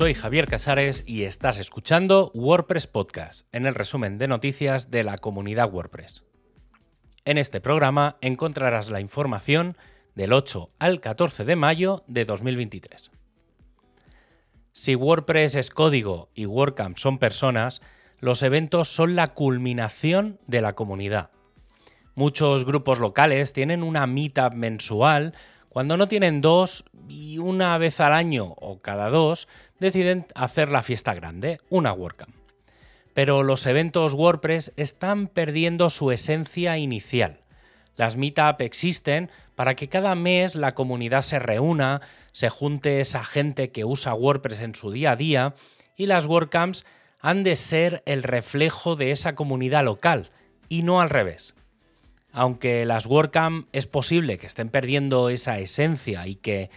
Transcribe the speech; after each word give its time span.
Soy 0.00 0.14
Javier 0.14 0.46
Casares 0.46 1.02
y 1.04 1.24
estás 1.24 1.58
escuchando 1.58 2.30
WordPress 2.32 2.86
Podcast, 2.86 3.46
en 3.52 3.66
el 3.66 3.74
resumen 3.74 4.16
de 4.16 4.28
noticias 4.28 4.90
de 4.90 5.04
la 5.04 5.18
comunidad 5.18 5.70
WordPress. 5.70 6.24
En 7.26 7.36
este 7.36 7.60
programa 7.60 8.16
encontrarás 8.22 8.90
la 8.90 9.02
información 9.02 9.76
del 10.14 10.32
8 10.32 10.70
al 10.78 11.00
14 11.00 11.44
de 11.44 11.54
mayo 11.54 12.02
de 12.06 12.24
2023. 12.24 13.10
Si 14.72 14.94
WordPress 14.94 15.54
es 15.56 15.68
código 15.68 16.30
y 16.34 16.46
WordCamp 16.46 16.96
son 16.96 17.18
personas, 17.18 17.82
los 18.20 18.42
eventos 18.42 18.88
son 18.88 19.16
la 19.16 19.28
culminación 19.28 20.40
de 20.46 20.62
la 20.62 20.72
comunidad. 20.72 21.30
Muchos 22.14 22.64
grupos 22.64 23.00
locales 23.00 23.52
tienen 23.52 23.82
una 23.82 24.06
meetup 24.06 24.54
mensual 24.54 25.34
cuando 25.68 25.96
no 25.96 26.08
tienen 26.08 26.40
dos 26.40 26.84
y 27.08 27.38
una 27.38 27.78
vez 27.78 28.00
al 28.00 28.12
año 28.12 28.54
o 28.60 28.80
cada 28.80 29.08
dos 29.08 29.46
deciden 29.80 30.26
hacer 30.34 30.70
la 30.70 30.82
fiesta 30.82 31.14
grande, 31.14 31.60
una 31.68 31.92
WordCamp. 31.92 32.34
Pero 33.14 33.42
los 33.42 33.66
eventos 33.66 34.14
WordPress 34.14 34.72
están 34.76 35.26
perdiendo 35.26 35.90
su 35.90 36.12
esencia 36.12 36.78
inicial. 36.78 37.40
Las 37.96 38.16
meetup 38.16 38.60
existen 38.60 39.30
para 39.56 39.74
que 39.74 39.88
cada 39.88 40.14
mes 40.14 40.54
la 40.54 40.72
comunidad 40.72 41.22
se 41.22 41.38
reúna, 41.38 42.00
se 42.32 42.48
junte 42.48 43.00
esa 43.00 43.24
gente 43.24 43.70
que 43.72 43.84
usa 43.84 44.14
WordPress 44.14 44.60
en 44.60 44.74
su 44.74 44.92
día 44.92 45.12
a 45.12 45.16
día 45.16 45.54
y 45.96 46.06
las 46.06 46.26
WordCamps 46.26 46.86
han 47.20 47.42
de 47.42 47.56
ser 47.56 48.02
el 48.06 48.22
reflejo 48.22 48.94
de 48.94 49.10
esa 49.10 49.34
comunidad 49.34 49.84
local 49.84 50.30
y 50.68 50.82
no 50.82 51.00
al 51.00 51.10
revés 51.10 51.54
aunque 52.32 52.84
las 52.86 53.06
WordCamp 53.06 53.68
es 53.72 53.86
posible 53.86 54.38
que 54.38 54.46
estén 54.46 54.68
perdiendo 54.68 55.30
esa 55.30 55.58
esencia 55.58 56.26
y 56.26 56.36
que 56.36 56.70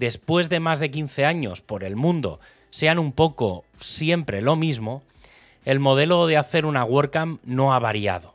después 0.00 0.48
de 0.48 0.60
más 0.60 0.80
de 0.80 0.90
15 0.90 1.26
años 1.26 1.60
por 1.60 1.84
el 1.84 1.94
mundo 1.94 2.40
sean 2.70 2.98
un 2.98 3.12
poco 3.12 3.64
siempre 3.76 4.40
lo 4.40 4.56
mismo, 4.56 5.02
el 5.66 5.78
modelo 5.78 6.26
de 6.26 6.38
hacer 6.38 6.64
una 6.64 6.84
WordCamp 6.84 7.42
no 7.44 7.74
ha 7.74 7.78
variado. 7.78 8.34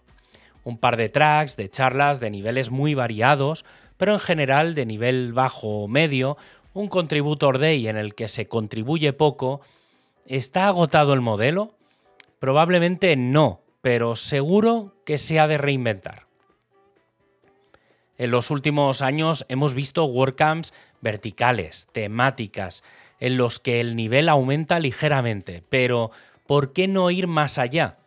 Un 0.63 0.77
par 0.77 0.95
de 0.95 1.09
tracks, 1.09 1.57
de 1.57 1.67
charlas 1.67 2.19
de 2.19 2.29
niveles 2.29 2.69
muy 2.69 2.93
variados, 2.93 3.65
pero 3.97 4.13
en 4.13 4.19
general 4.19 4.75
de 4.75 4.85
nivel 4.85 5.33
bajo 5.33 5.83
o 5.83 5.87
medio, 5.87 6.37
un 6.75 6.87
contributor 6.87 7.57
day 7.57 7.87
en 7.87 7.97
el 7.97 8.13
que 8.13 8.27
se 8.27 8.47
contribuye 8.47 9.11
poco, 9.11 9.61
¿está 10.27 10.67
agotado 10.67 11.13
el 11.13 11.21
modelo? 11.21 11.73
Probablemente 12.37 13.15
no, 13.15 13.61
pero 13.81 14.15
seguro 14.15 14.93
que 15.03 15.17
se 15.17 15.39
ha 15.39 15.47
de 15.47 15.57
reinventar. 15.57 16.27
En 18.17 18.31
los 18.31 18.49
últimos 18.49 19.01
años 19.01 19.45
hemos 19.49 19.73
visto 19.73 20.05
WordCamps 20.05 20.73
verticales, 21.01 21.87
temáticas, 21.91 22.83
en 23.19 23.37
los 23.37 23.59
que 23.59 23.81
el 23.81 23.95
nivel 23.95 24.29
aumenta 24.29 24.79
ligeramente, 24.79 25.63
pero 25.69 26.11
¿por 26.47 26.73
qué 26.73 26.87
no 26.87 27.11
ir 27.11 27.27
más 27.27 27.57
allá? 27.57 27.97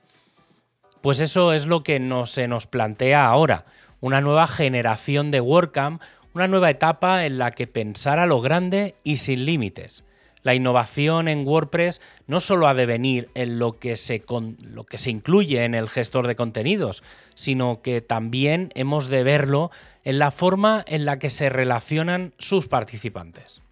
Pues 1.02 1.20
eso 1.20 1.52
es 1.52 1.66
lo 1.66 1.82
que 1.82 2.00
se 2.26 2.48
nos 2.48 2.66
plantea 2.66 3.26
ahora, 3.26 3.66
una 4.00 4.20
nueva 4.20 4.46
generación 4.46 5.30
de 5.30 5.40
WordCamp, 5.40 6.02
una 6.34 6.48
nueva 6.48 6.70
etapa 6.70 7.24
en 7.24 7.38
la 7.38 7.50
que 7.50 7.66
pensar 7.66 8.18
a 8.18 8.26
lo 8.26 8.40
grande 8.40 8.94
y 9.04 9.18
sin 9.18 9.44
límites. 9.44 10.04
La 10.42 10.54
innovación 10.54 11.28
en 11.28 11.46
WordPress 11.46 12.00
no 12.26 12.40
solo 12.40 12.68
ha 12.68 12.74
de 12.74 12.86
venir 12.86 13.30
en 13.34 13.58
lo 13.58 13.78
que, 13.78 13.96
se 13.96 14.22
lo 14.62 14.84
que 14.84 14.98
se 14.98 15.10
incluye 15.10 15.64
en 15.64 15.74
el 15.74 15.88
gestor 15.88 16.26
de 16.26 16.36
contenidos, 16.36 17.02
sino 17.34 17.82
que 17.82 18.00
también 18.00 18.70
hemos 18.74 19.08
de 19.08 19.22
verlo 19.22 19.70
en 20.04 20.18
la 20.18 20.30
forma 20.30 20.84
en 20.86 21.04
la 21.04 21.18
que 21.18 21.30
se 21.30 21.48
relacionan 21.48 22.34
sus 22.38 22.68
participantes. 22.68 23.62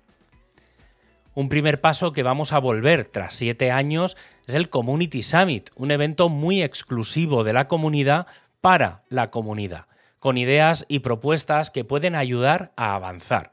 Un 1.34 1.50
primer 1.50 1.82
paso 1.82 2.12
que 2.12 2.22
vamos 2.22 2.52
a 2.52 2.58
volver 2.58 3.04
tras 3.04 3.34
siete 3.34 3.70
años 3.70 4.16
es 4.46 4.54
el 4.54 4.70
Community 4.70 5.22
Summit, 5.22 5.68
un 5.76 5.90
evento 5.90 6.30
muy 6.30 6.62
exclusivo 6.62 7.44
de 7.44 7.52
la 7.52 7.68
comunidad 7.68 8.26
para 8.62 9.02
la 9.10 9.30
comunidad, 9.30 9.86
con 10.18 10.38
ideas 10.38 10.86
y 10.88 11.00
propuestas 11.00 11.70
que 11.70 11.84
pueden 11.84 12.14
ayudar 12.14 12.72
a 12.76 12.94
avanzar. 12.94 13.52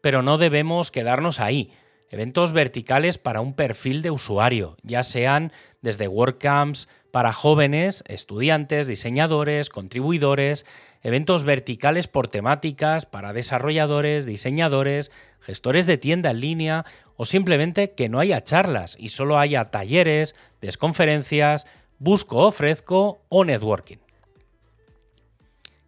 Pero 0.00 0.22
no 0.22 0.38
debemos 0.38 0.90
quedarnos 0.90 1.38
ahí 1.38 1.72
eventos 2.14 2.52
verticales 2.52 3.18
para 3.18 3.40
un 3.40 3.54
perfil 3.54 4.00
de 4.00 4.12
usuario, 4.12 4.76
ya 4.84 5.02
sean 5.02 5.50
desde 5.82 6.06
WordCamps 6.06 6.88
para 7.10 7.32
jóvenes, 7.32 8.04
estudiantes, 8.06 8.86
diseñadores, 8.86 9.68
contribuidores, 9.68 10.64
eventos 11.02 11.44
verticales 11.44 12.06
por 12.06 12.28
temáticas 12.28 13.04
para 13.04 13.32
desarrolladores, 13.32 14.26
diseñadores, 14.26 15.10
gestores 15.40 15.86
de 15.86 15.98
tienda 15.98 16.30
en 16.30 16.38
línea 16.38 16.84
o 17.16 17.24
simplemente 17.24 17.94
que 17.94 18.08
no 18.08 18.20
haya 18.20 18.44
charlas 18.44 18.96
y 18.96 19.08
solo 19.08 19.36
haya 19.40 19.64
talleres, 19.64 20.36
desconferencias, 20.60 21.66
busco, 21.98 22.46
ofrezco 22.46 23.22
o 23.28 23.44
networking. 23.44 23.98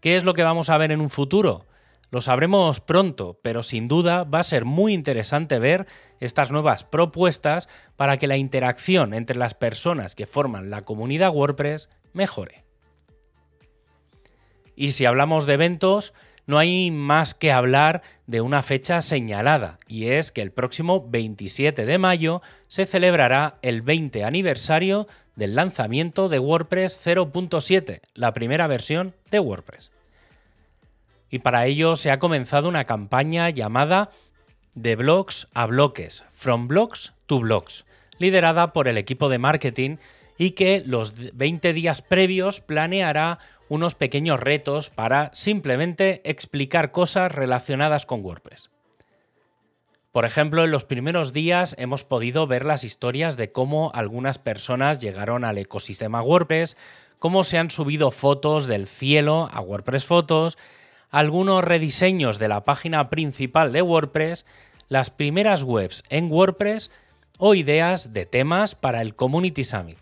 ¿Qué 0.01 0.17
es 0.17 0.25
lo 0.25 0.35
que 0.35 0.43
vamos 0.43 0.71
a 0.71 0.79
ver 0.79 0.91
en 0.91 1.01
un 1.01 1.11
futuro? 1.11 1.67
Lo 2.11 2.21
sabremos 2.21 2.81
pronto, 2.81 3.41
pero 3.43 3.63
sin 3.63 3.89
duda 3.89 4.25
va 4.25 4.41
a 4.41 4.45
ser 4.45 4.65
muy 4.65 4.95
interesante 4.95 5.59
ver 5.59 5.87
estas 6.21 6.53
nuevas 6.53 6.85
propuestas 6.85 7.69
para 7.97 8.17
que 8.19 8.29
la 8.29 8.37
interacción 8.37 9.13
entre 9.13 9.37
las 9.37 9.55
personas 9.55 10.15
que 10.15 10.27
forman 10.27 10.71
la 10.71 10.83
comunidad 10.83 11.35
WordPress 11.35 11.89
mejore. 12.13 12.65
Y 14.77 14.93
si 14.93 15.05
hablamos 15.05 15.47
de 15.47 15.55
eventos, 15.55 16.15
no 16.47 16.59
hay 16.59 16.93
más 16.93 17.35
que 17.35 17.51
hablar 17.51 18.03
de 18.27 18.41
una 18.41 18.63
fecha 18.63 19.03
señalada, 19.03 19.79
y 19.89 20.07
es 20.11 20.31
que 20.31 20.43
el 20.43 20.53
próximo 20.53 21.09
27 21.09 21.87
de 21.87 21.99
mayo 21.99 22.41
se 22.69 22.87
celebrará 22.87 23.59
el 23.63 23.83
20 23.83 24.23
aniversario 24.23 25.09
del 25.35 25.57
lanzamiento 25.57 26.29
de 26.29 26.39
WordPress 26.39 27.01
0.7, 27.05 28.01
la 28.15 28.33
primera 28.33 28.69
versión 28.69 29.15
de 29.31 29.41
WordPress 29.41 29.91
y 31.31 31.41
para 31.41 31.67
ello 31.67 31.97
se 31.97 32.11
ha 32.11 32.19
comenzado 32.19 32.69
una 32.69 32.85
campaña 32.85 33.51
llamada 33.51 34.11
De 34.75 34.97
blogs 34.97 35.49
a 35.55 35.67
bloques, 35.67 36.25
From 36.33 36.69
Blogs 36.69 37.15
to 37.27 37.41
Blogs, 37.41 37.87
liderada 38.19 38.73
por 38.73 38.89
el 38.89 38.99
equipo 38.99 39.29
de 39.29 39.39
marketing 39.39 39.97
y 40.39 40.51
que 40.51 40.83
los 40.85 41.15
20 41.37 41.73
días 41.73 42.03
previos 42.03 42.61
planeará 42.61 43.39
unos 43.69 43.95
pequeños 43.95 44.39
retos 44.39 44.91
para 44.91 45.31
simplemente 45.35 46.21
explicar 46.25 46.93
cosas 46.93 47.33
relacionadas 47.33 48.07
con 48.07 48.25
WordPress. 48.25 48.71
Por 50.13 50.25
ejemplo, 50.25 50.65
en 50.65 50.71
los 50.71 50.85
primeros 50.85 51.33
días 51.33 51.75
hemos 51.79 52.05
podido 52.05 52.47
ver 52.47 52.65
las 52.65 52.85
historias 52.85 53.37
de 53.37 53.51
cómo 53.51 53.91
algunas 53.95 54.39
personas 54.39 54.99
llegaron 55.01 55.45
al 55.45 55.59
ecosistema 55.59 56.23
WordPress, 56.23 56.77
cómo 57.19 57.45
se 57.45 57.59
han 57.59 57.71
subido 57.71 58.11
fotos 58.11 58.67
del 58.67 58.87
cielo 58.87 59.51
a 59.53 59.61
WordPress 59.61 60.07
Fotos, 60.07 60.57
algunos 61.11 61.65
rediseños 61.65 62.39
de 62.39 62.49
la 62.49 62.65
página 62.65 63.11
principal 63.11 63.73
de 63.73 63.83
WordPress, 63.83 64.45
las 64.89 65.11
primeras 65.11 65.63
webs 65.63 66.05
en 66.09 66.31
WordPress 66.31 66.91
o 67.39 67.55
ideas 67.55 68.13
de 68.13 68.27
temas 68.27 68.75
para 68.75 69.03
el 69.03 69.15
Community 69.15 69.65
Summit. 69.65 69.99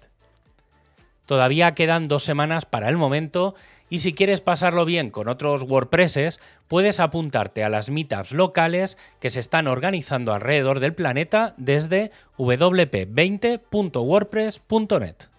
Todavía 1.26 1.75
quedan 1.75 2.09
dos 2.09 2.22
semanas 2.22 2.66
para 2.66 2.88
el 2.88 2.97
momento 2.97 3.54
y 3.88 4.00
si 4.00 4.12
quieres 4.12 4.41
pasarlo 4.41 4.84
bien 4.84 5.10
con 5.10 5.28
otros 5.28 5.62
WordPresses, 5.62 6.41
puedes 6.69 7.00
apuntarte 7.00 7.65
a 7.65 7.69
las 7.69 7.91
meetups 7.91 8.32
locales 8.32 8.97
que 9.21 9.31
se 9.31 9.41
están 9.41 9.66
organizando 9.66 10.32
alrededor 10.34 10.81
del 10.81 10.94
planeta 10.94 11.54
desde 11.56 12.10
wp20.wordpress.net. 12.38 15.34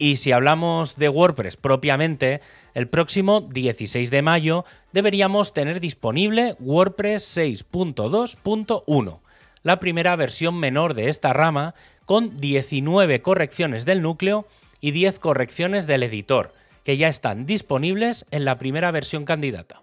Y 0.00 0.16
si 0.16 0.30
hablamos 0.30 0.96
de 0.96 1.08
WordPress 1.08 1.56
propiamente, 1.56 2.38
el 2.72 2.88
próximo 2.88 3.40
16 3.40 4.12
de 4.12 4.22
mayo 4.22 4.64
deberíamos 4.92 5.52
tener 5.52 5.80
disponible 5.80 6.54
WordPress 6.60 7.36
6.2.1, 7.36 9.20
la 9.64 9.80
primera 9.80 10.14
versión 10.14 10.56
menor 10.56 10.94
de 10.94 11.08
esta 11.08 11.32
rama, 11.32 11.74
con 12.06 12.40
19 12.40 13.20
correcciones 13.22 13.84
del 13.84 14.00
núcleo 14.00 14.46
y 14.80 14.92
10 14.92 15.18
correcciones 15.18 15.88
del 15.88 16.04
editor, 16.04 16.54
que 16.84 16.96
ya 16.96 17.08
están 17.08 17.44
disponibles 17.44 18.24
en 18.30 18.44
la 18.44 18.56
primera 18.56 18.92
versión 18.92 19.24
candidata. 19.24 19.82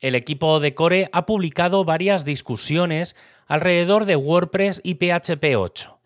El 0.00 0.14
equipo 0.14 0.58
de 0.58 0.72
Core 0.74 1.10
ha 1.12 1.26
publicado 1.26 1.84
varias 1.84 2.24
discusiones 2.24 3.14
alrededor 3.46 4.06
de 4.06 4.16
WordPress 4.16 4.80
y 4.82 4.94
PHP 4.94 5.54
8 5.56 5.97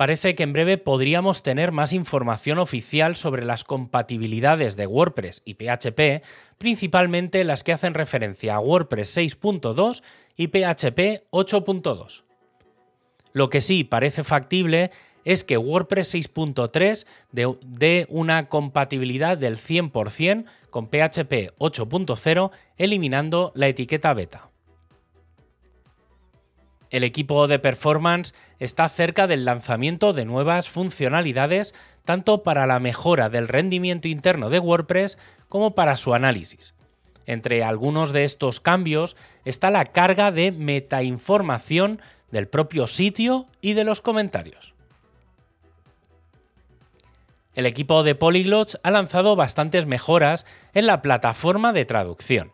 parece 0.00 0.34
que 0.34 0.44
en 0.44 0.54
breve 0.54 0.78
podríamos 0.78 1.42
tener 1.42 1.72
más 1.72 1.92
información 1.92 2.58
oficial 2.58 3.16
sobre 3.16 3.44
las 3.44 3.64
compatibilidades 3.64 4.78
de 4.78 4.86
WordPress 4.86 5.42
y 5.44 5.56
PHP, 5.56 6.24
principalmente 6.56 7.44
las 7.44 7.62
que 7.62 7.74
hacen 7.74 7.92
referencia 7.92 8.54
a 8.54 8.60
WordPress 8.60 9.14
6.2 9.18 10.02
y 10.38 10.46
PHP 10.46 11.28
8.2. 11.30 12.22
Lo 13.34 13.50
que 13.50 13.60
sí 13.60 13.84
parece 13.84 14.24
factible 14.24 14.90
es 15.26 15.44
que 15.44 15.58
WordPress 15.58 16.14
6.3 16.14 17.04
dé 17.60 18.06
una 18.08 18.48
compatibilidad 18.48 19.36
del 19.36 19.58
100% 19.58 20.46
con 20.70 20.86
PHP 20.86 21.52
8.0 21.58 22.50
eliminando 22.78 23.52
la 23.54 23.68
etiqueta 23.68 24.14
beta. 24.14 24.49
El 26.90 27.04
equipo 27.04 27.46
de 27.46 27.60
performance 27.60 28.34
está 28.58 28.88
cerca 28.88 29.28
del 29.28 29.44
lanzamiento 29.44 30.12
de 30.12 30.24
nuevas 30.24 30.68
funcionalidades 30.68 31.72
tanto 32.04 32.42
para 32.42 32.66
la 32.66 32.80
mejora 32.80 33.28
del 33.28 33.46
rendimiento 33.46 34.08
interno 34.08 34.50
de 34.50 34.58
WordPress 34.58 35.16
como 35.48 35.76
para 35.76 35.96
su 35.96 36.14
análisis. 36.14 36.74
Entre 37.26 37.62
algunos 37.62 38.12
de 38.12 38.24
estos 38.24 38.58
cambios 38.58 39.16
está 39.44 39.70
la 39.70 39.84
carga 39.84 40.32
de 40.32 40.50
metainformación 40.50 42.02
del 42.32 42.48
propio 42.48 42.88
sitio 42.88 43.46
y 43.60 43.74
de 43.74 43.84
los 43.84 44.00
comentarios. 44.00 44.74
El 47.54 47.66
equipo 47.66 48.02
de 48.02 48.16
Polyglots 48.16 48.80
ha 48.82 48.90
lanzado 48.90 49.36
bastantes 49.36 49.86
mejoras 49.86 50.44
en 50.74 50.86
la 50.86 51.02
plataforma 51.02 51.72
de 51.72 51.84
traducción. 51.84 52.52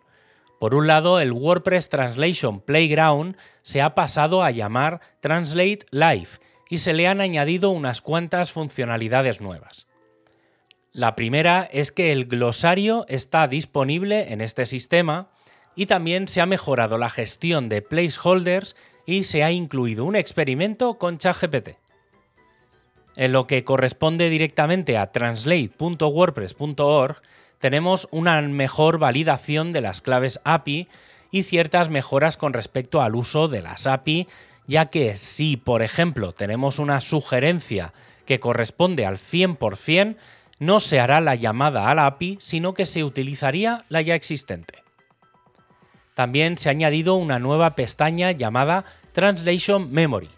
Por 0.59 0.75
un 0.75 0.87
lado, 0.87 1.21
el 1.21 1.33
WordPress 1.33 1.89
Translation 1.89 2.61
Playground 2.61 3.37
se 3.63 3.83
ha 3.83 3.95
pasado 3.95 4.43
a 4.43 4.51
llamar 4.51 5.01
Translate 5.21 5.81
Live 5.91 6.29
y 6.69 6.79
se 6.79 6.95
le 6.95 7.09
han 7.09 7.21
añadido 7.21 7.71
unas 7.71 8.01
cuantas 8.01 8.53
funcionalidades 8.53 9.41
nuevas. 9.41 9.87
La 10.93 11.15
primera 11.15 11.69
es 11.71 11.93
que 11.93 12.11
el 12.11 12.25
glosario 12.25 13.05
está 13.09 13.47
disponible 13.49 14.33
en 14.33 14.41
este 14.41 14.65
sistema 14.65 15.29
y 15.75 15.85
también 15.87 16.27
se 16.27 16.41
ha 16.41 16.47
mejorado 16.47 16.97
la 16.97 17.11
gestión 17.11 17.69
de 17.69 17.83
placeholders 17.83 18.77
y 19.05 19.25
se 19.25 19.45
ha 19.45 19.51
incluido 19.51 20.07
un 20.07 20.17
experimento 20.17 20.97
con 20.97 21.19
ChatGPT. 21.19 21.77
En 23.17 23.33
lo 23.33 23.47
que 23.47 23.63
corresponde 23.63 24.31
directamente 24.31 24.97
a 24.97 25.13
translate.wordpress.org, 25.13 27.21
tenemos 27.59 28.09
una 28.11 28.41
mejor 28.43 28.99
validación 28.99 29.73
de 29.73 29.81
las 29.81 30.01
claves 30.01 30.41
API 30.45 30.89
y 31.31 31.43
ciertas 31.43 31.91
mejoras 31.91 32.37
con 32.37 32.53
respecto 32.53 33.03
al 33.03 33.15
uso 33.15 33.49
de 33.49 33.63
las 33.63 33.87
API, 33.87 34.29
ya 34.67 34.87
que 34.87 35.17
si, 35.17 35.57
por 35.57 35.83
ejemplo, 35.83 36.33
tenemos 36.33 36.79
una 36.79 37.01
sugerencia 37.01 37.93
que 38.25 38.41
corresponde 38.41 39.07
al 39.07 39.19
100%, 39.19 40.17
no 40.59 40.81
se 40.81 41.01
hará 41.01 41.21
la 41.21 41.35
llamada 41.35 41.91
a 41.91 41.95
la 41.95 42.07
API, 42.07 42.39
sino 42.41 42.75
que 42.75 42.85
se 42.85 43.05
utilizaría 43.05 43.85
la 43.89 44.01
ya 44.01 44.15
existente. 44.15 44.83
También 46.15 46.57
se 46.57 46.69
ha 46.69 46.73
añadido 46.73 47.15
una 47.17 47.39
nueva 47.39 47.75
pestaña 47.75 48.33
llamada 48.33 48.85
Translation 49.13 49.93
Memory. 49.93 50.31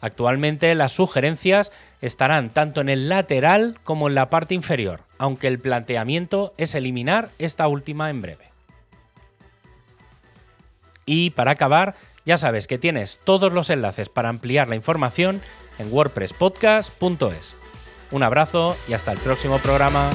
Actualmente 0.00 0.74
las 0.74 0.92
sugerencias 0.92 1.72
estarán 2.00 2.50
tanto 2.50 2.80
en 2.80 2.88
el 2.88 3.08
lateral 3.08 3.78
como 3.84 4.06
en 4.08 4.14
la 4.14 4.30
parte 4.30 4.54
inferior, 4.54 5.03
aunque 5.18 5.48
el 5.48 5.58
planteamiento 5.58 6.54
es 6.56 6.74
eliminar 6.74 7.30
esta 7.38 7.68
última 7.68 8.10
en 8.10 8.22
breve. 8.22 8.50
Y 11.06 11.30
para 11.30 11.52
acabar, 11.52 11.96
ya 12.24 12.36
sabes 12.36 12.66
que 12.66 12.78
tienes 12.78 13.18
todos 13.24 13.52
los 13.52 13.70
enlaces 13.70 14.08
para 14.08 14.28
ampliar 14.28 14.68
la 14.68 14.76
información 14.76 15.42
en 15.78 15.92
wordpresspodcast.es. 15.92 17.56
Un 18.10 18.22
abrazo 18.22 18.76
y 18.88 18.94
hasta 18.94 19.12
el 19.12 19.18
próximo 19.18 19.58
programa. 19.58 20.10